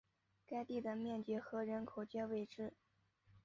[0.47, 2.73] 该地的面积和人口皆未知。